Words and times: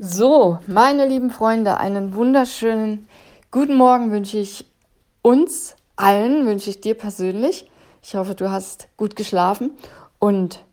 So, 0.00 0.60
meine 0.68 1.08
lieben 1.08 1.28
Freunde, 1.28 1.78
einen 1.78 2.14
wunderschönen 2.14 3.08
guten 3.50 3.74
Morgen 3.74 4.12
wünsche 4.12 4.38
ich 4.38 4.64
uns 5.22 5.74
allen, 5.96 6.46
wünsche 6.46 6.70
ich 6.70 6.80
dir 6.80 6.94
persönlich. 6.94 7.68
Ich 8.00 8.14
hoffe, 8.14 8.36
du 8.36 8.48
hast 8.48 8.86
gut 8.96 9.16
geschlafen. 9.16 9.72
Und 10.20 10.64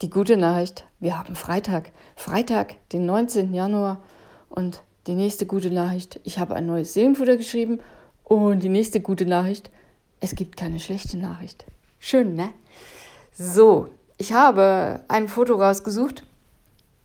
die 0.00 0.08
gute 0.08 0.38
Nachricht, 0.38 0.86
wir 0.98 1.18
haben 1.18 1.36
Freitag. 1.36 1.92
Freitag, 2.16 2.76
den 2.88 3.04
19. 3.04 3.52
Januar. 3.52 4.00
Und 4.48 4.80
die 5.06 5.14
nächste 5.14 5.44
gute 5.44 5.70
Nachricht, 5.70 6.18
ich 6.24 6.38
habe 6.38 6.54
ein 6.54 6.64
neues 6.64 6.94
Seelenfutter 6.94 7.36
geschrieben. 7.36 7.80
Und 8.24 8.62
die 8.62 8.70
nächste 8.70 9.02
gute 9.02 9.26
Nachricht, 9.26 9.70
es 10.20 10.34
gibt 10.34 10.56
keine 10.56 10.80
schlechte 10.80 11.18
Nachricht. 11.18 11.66
Schön, 11.98 12.34
ne? 12.34 12.48
So, 13.34 13.90
ich 14.16 14.32
habe 14.32 15.00
ein 15.08 15.28
Foto 15.28 15.56
rausgesucht. 15.56 16.24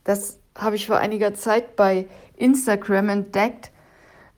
Das 0.05 0.37
habe 0.55 0.75
ich 0.75 0.87
vor 0.87 0.97
einiger 0.97 1.33
Zeit 1.33 1.75
bei 1.75 2.07
Instagram 2.35 3.09
entdeckt. 3.09 3.71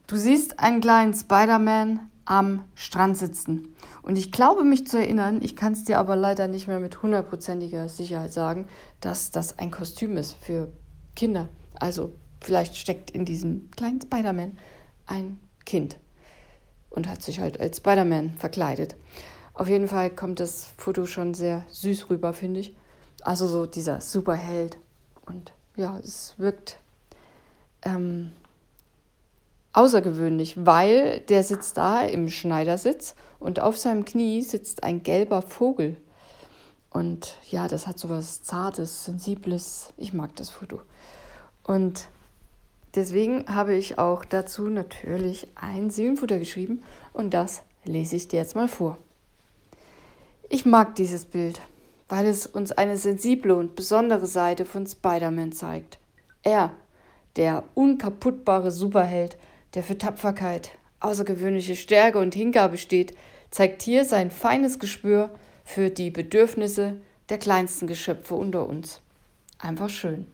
Du 0.08 0.16
siehst 0.16 0.60
einen 0.60 0.82
kleinen 0.82 1.14
Spider-Man 1.14 2.10
am 2.26 2.66
Strand 2.76 3.18
sitzen. 3.18 3.76
Und 4.02 4.18
ich 4.18 4.32
glaube 4.32 4.64
mich 4.64 4.88
zu 4.88 4.98
erinnern, 4.98 5.42
ich 5.42 5.56
kann 5.56 5.74
es 5.74 5.84
dir 5.84 6.00
aber 6.00 6.16
leider 6.16 6.48
nicht 6.48 6.68
mehr 6.68 6.80
mit 6.80 7.02
hundertprozentiger 7.02 7.90
Sicherheit 7.90 8.34
sagen, 8.34 8.68
dass 9.02 9.32
das 9.32 9.60
ein 9.60 9.72
Kostüm 9.72 10.18
ist 10.18 10.38
für 10.42 10.72
Kinder. 11.16 11.50
Also 11.76 12.14
vielleicht 12.42 12.78
steckt 12.78 13.12
in 13.12 13.26
diesem 13.26 13.70
kleinen 13.72 14.02
Spider-Man 14.02 14.58
ein 15.06 15.40
Kind 15.66 15.98
und 16.90 17.08
hat 17.08 17.22
sich 17.22 17.40
halt 17.40 17.60
als 17.60 17.78
Spider-Man 17.78 18.36
verkleidet. 18.38 18.96
Auf 19.54 19.68
jeden 19.68 19.88
Fall 19.88 20.10
kommt 20.10 20.40
das 20.40 20.68
Foto 20.78 21.06
schon 21.06 21.34
sehr 21.34 21.66
süß 21.70 22.10
rüber, 22.10 22.34
finde 22.34 22.62
ich. 22.62 22.76
Also 23.22 23.48
so 23.48 23.66
dieser 23.66 24.02
Superheld 24.02 24.78
und 25.26 25.52
ja, 25.78 25.98
es 26.00 26.34
wirkt 26.38 26.80
ähm, 27.84 28.34
außergewöhnlich, 29.74 30.66
weil 30.66 31.22
der 31.22 31.44
sitzt 31.44 31.78
da 31.78 32.02
im 32.02 32.30
Schneidersitz 32.30 33.16
und 33.40 33.60
auf 33.60 33.78
seinem 33.78 34.04
Knie 34.04 34.42
sitzt 34.42 34.84
ein 34.84 35.04
gelber 35.04 35.42
Vogel. 35.42 35.96
Und 36.90 37.36
ja, 37.50 37.68
das 37.68 37.86
hat 37.86 38.00
so 38.00 38.10
was 38.10 38.42
Zartes, 38.42 39.06
Sensibles. 39.06 39.94
Ich 39.98 40.14
mag 40.14 40.36
das 40.36 40.50
Foto. 40.50 40.82
Und 41.64 42.08
deswegen 42.96 43.46
habe 43.54 43.76
ich 43.76 44.00
auch 44.00 44.26
dazu 44.26 44.64
natürlich 44.64 45.48
ein 45.56 45.92
Seelenfutter 45.92 46.40
geschrieben 46.40 46.84
und 47.14 47.34
das 47.34 47.62
lese 47.84 48.16
ich 48.16 48.28
dir 48.28 48.40
jetzt 48.40 48.56
mal 48.56 48.68
vor. 48.68 48.98
Ich 50.50 50.66
mag 50.66 50.96
dieses 50.96 51.26
Bild 51.26 51.62
weil 52.10 52.26
es 52.26 52.48
uns 52.48 52.72
eine 52.72 52.98
sensible 52.98 53.56
und 53.56 53.76
besondere 53.76 54.28
Seite 54.28 54.66
von 54.66 54.88
Spider-Man 54.88 55.52
zeigt. 55.52 56.00
Er, 56.44 56.72
der 57.36 57.64
unkaputtbare 57.74 58.72
Superheld, 58.72 59.38
der 59.74 59.84
für 59.84 59.98
Tapferkeit, 59.98 60.72
außergewöhnliche 61.00 61.76
Stärke 61.76 62.20
und 62.20 62.34
Hingabe 62.34 62.78
steht, 62.78 63.16
zeigt 63.52 63.82
hier 63.82 64.06
sein 64.06 64.32
feines 64.32 64.80
Gespür 64.80 65.30
für 65.64 65.90
die 65.90 66.10
Bedürfnisse 66.10 66.98
der 67.30 67.38
kleinsten 67.38 67.88
Geschöpfe 67.88 68.36
unter 68.36 68.68
uns. 68.68 69.02
Einfach 69.60 69.90
schön. 69.90 70.28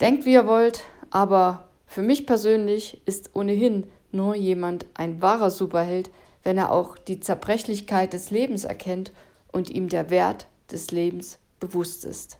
Denkt, 0.00 0.24
wie 0.24 0.34
ihr 0.34 0.46
wollt, 0.46 0.84
aber 1.10 1.64
für 1.86 2.02
mich 2.02 2.26
persönlich 2.26 3.00
ist 3.04 3.30
ohnehin 3.34 3.84
nur 4.12 4.36
jemand 4.36 4.86
ein 4.94 5.20
wahrer 5.20 5.50
Superheld, 5.50 6.10
wenn 6.44 6.56
er 6.56 6.70
auch 6.70 6.96
die 6.96 7.18
Zerbrechlichkeit 7.18 8.12
des 8.12 8.30
Lebens 8.30 8.64
erkennt 8.64 9.12
und 9.52 9.70
ihm 9.70 9.88
der 9.88 10.10
Wert 10.10 10.46
des 10.70 10.90
Lebens 10.90 11.38
bewusst 11.60 12.04
ist. 12.04 12.38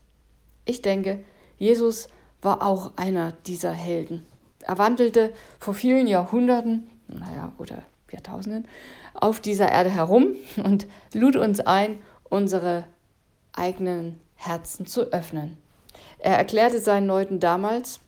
Ich 0.65 0.83
denke, 0.83 1.25
Jesus 1.59 2.09
war 2.43 2.63
auch 2.63 2.93
einer 2.97 3.33
dieser 3.47 3.73
Helden. 3.73 4.27
Er 4.61 4.79
wandelte 4.79 5.33
vor 5.59 5.75
vielen 5.75 6.07
Jahrhunderten, 6.07 6.91
naja, 7.09 7.53
oder 7.59 7.83
Jahrtausenden, 8.11 8.69
auf 9.15 9.41
dieser 9.41 9.71
Erde 9.71 9.91
herum 9.91 10.37
und 10.63 10.87
lud 11.13 11.37
uns 11.37 11.61
ein, 11.61 12.01
unsere 12.25 12.85
eigenen 13.53 14.21
Herzen 14.35 14.87
zu 14.87 15.13
öffnen. 15.13 15.59
Er 16.19 16.37
erklärte 16.37 16.81
seinen 16.81 17.07
Leuten 17.07 17.41
damals, 17.41 18.01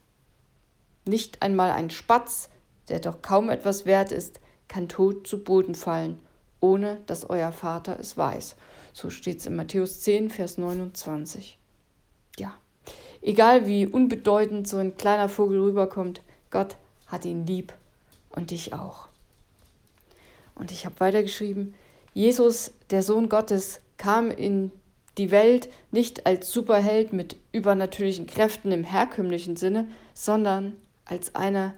nicht 1.04 1.42
einmal 1.42 1.70
ein 1.70 1.90
Spatz, 1.90 2.50
der 2.88 3.00
doch 3.00 3.22
kaum 3.22 3.50
etwas 3.50 3.86
wert 3.86 4.12
ist, 4.12 4.40
kann 4.68 4.88
tot 4.88 5.26
zu 5.26 5.42
Boden 5.42 5.74
fallen, 5.74 6.20
ohne 6.60 7.00
dass 7.06 7.28
euer 7.28 7.52
Vater 7.52 7.98
es 7.98 8.16
weiß. 8.16 8.56
So 8.92 9.10
steht 9.10 9.38
es 9.38 9.46
in 9.46 9.56
Matthäus 9.56 10.00
10, 10.00 10.30
Vers 10.30 10.58
29. 10.58 11.58
Ja, 12.38 12.54
egal 13.22 13.66
wie 13.66 13.86
unbedeutend 13.86 14.68
so 14.68 14.78
ein 14.78 14.96
kleiner 14.96 15.28
Vogel 15.28 15.60
rüberkommt, 15.60 16.22
Gott 16.50 16.76
hat 17.06 17.24
ihn 17.24 17.46
lieb 17.46 17.72
und 18.30 18.50
dich 18.50 18.72
auch. 18.72 19.08
Und 20.54 20.72
ich 20.72 20.84
habe 20.84 20.98
weitergeschrieben, 20.98 21.74
Jesus, 22.12 22.72
der 22.90 23.02
Sohn 23.02 23.28
Gottes, 23.28 23.80
kam 23.96 24.30
in 24.30 24.72
die 25.18 25.30
Welt 25.30 25.68
nicht 25.90 26.26
als 26.26 26.50
Superheld 26.50 27.12
mit 27.12 27.36
übernatürlichen 27.52 28.26
Kräften 28.26 28.72
im 28.72 28.84
herkömmlichen 28.84 29.56
Sinne, 29.56 29.88
sondern 30.14 30.76
als 31.04 31.34
einer, 31.34 31.74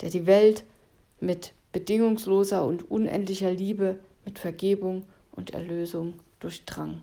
der 0.00 0.10
die 0.10 0.26
Welt 0.26 0.64
mit 1.20 1.52
bedingungsloser 1.72 2.64
und 2.64 2.90
unendlicher 2.90 3.50
Liebe, 3.50 3.98
mit 4.24 4.38
Vergebung 4.38 5.04
und 5.32 5.54
Erlösung 5.54 6.14
durchdrang. 6.40 7.02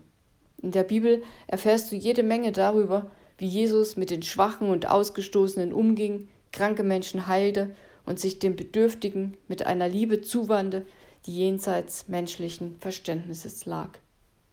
In 0.60 0.72
der 0.72 0.82
Bibel 0.82 1.22
erfährst 1.46 1.90
du 1.90 1.96
jede 1.96 2.22
Menge 2.22 2.52
darüber, 2.52 3.10
wie 3.38 3.46
Jesus 3.46 3.96
mit 3.96 4.10
den 4.10 4.22
Schwachen 4.22 4.68
und 4.68 4.88
Ausgestoßenen 4.88 5.72
umging, 5.72 6.28
kranke 6.52 6.82
Menschen 6.82 7.26
heilte 7.26 7.74
und 8.04 8.18
sich 8.18 8.38
den 8.38 8.56
Bedürftigen 8.56 9.36
mit 9.46 9.66
einer 9.66 9.88
Liebe 9.88 10.20
zuwandte, 10.20 10.84
die 11.26 11.36
jenseits 11.36 12.08
menschlichen 12.08 12.76
Verständnisses 12.80 13.66
lag. 13.66 13.90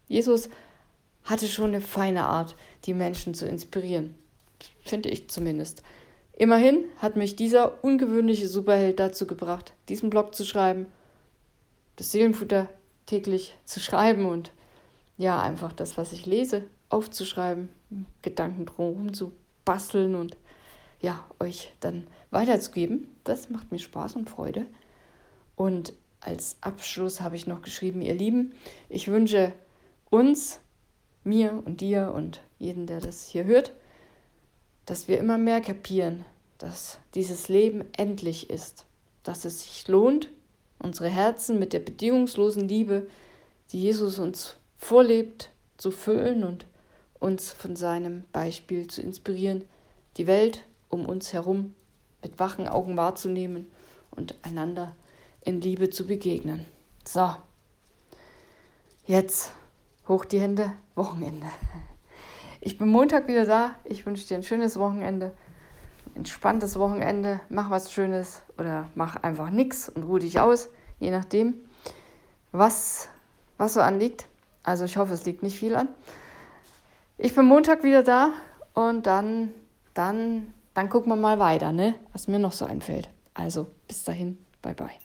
Jesus 0.08 0.50
hatte 1.24 1.48
schon 1.48 1.70
eine 1.70 1.82
feine 1.82 2.26
Art, 2.26 2.56
die 2.86 2.94
Menschen 2.94 3.34
zu 3.34 3.48
inspirieren, 3.48 4.16
finde 4.84 5.10
ich 5.10 5.30
zumindest. 5.30 5.82
Immerhin 6.38 6.84
hat 6.98 7.16
mich 7.16 7.36
dieser 7.36 7.84
ungewöhnliche 7.84 8.48
Superheld 8.48 9.00
dazu 9.00 9.26
gebracht, 9.26 9.74
diesen 9.90 10.10
Blog 10.10 10.36
zu 10.36 10.46
schreiben, 10.46 10.86
das 11.96 12.12
Seelenfutter 12.12 12.70
täglich 13.06 13.56
zu 13.66 13.80
schreiben 13.80 14.26
und 14.26 14.52
ja, 15.18 15.42
einfach 15.42 15.74
das, 15.74 15.98
was 15.98 16.12
ich 16.12 16.26
lese, 16.26 16.64
aufzuschreiben, 16.90 17.70
Gedanken 18.22 18.66
drumherum 18.66 19.14
zu 19.14 19.32
basteln 19.64 20.16
und 20.16 20.38
ja, 21.02 21.26
euch 21.40 21.74
dann 21.80 22.08
weiterzugeben. 22.32 23.16
Das 23.24 23.50
macht 23.50 23.72
mir 23.72 23.80
Spaß 23.80 24.16
und 24.16 24.30
Freude. 24.30 24.66
Und 25.56 25.94
als 26.20 26.58
Abschluss 26.62 27.22
habe 27.22 27.36
ich 27.36 27.48
noch 27.48 27.62
geschrieben, 27.62 28.02
ihr 28.02 28.16
Lieben, 28.16 28.54
ich 28.90 29.08
wünsche 29.08 29.54
uns, 30.10 30.60
mir 31.24 31.62
und 31.66 31.82
dir 31.82 32.12
und 32.14 32.42
jeden, 32.60 32.88
der 32.88 33.00
das 33.00 33.28
hier 33.28 33.46
hört, 33.46 33.74
dass 34.86 35.08
wir 35.08 35.18
immer 35.18 35.38
mehr 35.38 35.62
kapieren, 35.62 36.24
dass 36.58 37.00
dieses 37.16 37.50
Leben 37.50 37.86
endlich 37.98 38.50
ist, 38.50 38.86
dass 39.24 39.46
es 39.46 39.64
sich 39.64 39.88
lohnt, 39.88 40.30
unsere 40.80 41.10
Herzen 41.10 41.58
mit 41.58 41.74
der 41.74 41.80
bedingungslosen 41.80 42.68
Liebe, 42.68 43.08
die 43.72 43.82
Jesus 43.82 44.20
uns 44.20 44.56
vorlebt, 44.78 45.52
zu 45.78 45.92
füllen 45.92 46.44
und 46.44 46.66
uns 47.20 47.52
von 47.52 47.76
seinem 47.76 48.24
Beispiel 48.32 48.88
zu 48.88 49.02
inspirieren, 49.02 49.66
die 50.18 50.28
Welt 50.28 50.64
um 50.90 51.06
uns 51.06 51.34
herum 51.34 51.76
mit 52.22 52.40
wachen 52.40 52.68
Augen 52.68 52.98
wahrzunehmen 52.98 53.68
und 54.12 54.36
einander 54.44 54.96
in 55.42 55.62
Liebe 55.62 55.90
zu 55.90 56.08
begegnen. 56.08 56.66
So, 57.06 57.36
jetzt 59.06 59.52
hoch 60.08 60.26
die 60.26 60.40
Hände, 60.40 60.74
Wochenende. 60.96 61.48
Ich 62.62 62.78
bin 62.78 62.88
Montag 62.88 63.28
wieder 63.28 63.46
da. 63.46 63.76
Ich 63.84 64.06
wünsche 64.06 64.28
dir 64.28 64.38
ein 64.38 64.44
schönes 64.44 64.80
Wochenende, 64.80 65.34
ein 66.08 66.16
entspanntes 66.16 66.80
Wochenende. 66.80 67.42
Mach 67.50 67.70
was 67.70 67.92
Schönes 67.92 68.42
oder 68.58 68.90
mach 68.96 69.18
einfach 69.18 69.50
nichts 69.50 69.90
und 69.90 70.04
ruh 70.04 70.18
dich 70.18 70.40
aus, 70.40 70.70
je 71.00 71.12
nachdem, 71.12 71.56
was, 72.52 73.10
was 73.58 73.74
so 73.76 73.82
anliegt. 73.82 74.28
Also 74.66 74.86
ich 74.86 74.98
hoffe, 74.98 75.14
es 75.14 75.26
liegt 75.26 75.44
nicht 75.44 75.60
viel 75.60 75.76
an. 75.76 75.88
Ich 77.18 77.36
bin 77.36 77.46
Montag 77.46 77.84
wieder 77.84 78.04
da 78.04 78.34
und 78.74 79.06
dann, 79.06 79.54
dann, 79.94 80.54
dann 80.74 80.90
gucken 80.90 81.12
wir 81.12 81.16
mal 81.16 81.40
weiter, 81.40 81.72
ne? 81.72 81.96
was 82.12 82.28
mir 82.28 82.40
noch 82.40 82.52
so 82.52 82.66
einfällt. 82.66 83.08
Also 83.36 83.68
bis 83.88 84.04
dahin, 84.04 84.40
bye 84.62 84.74
bye. 84.74 85.05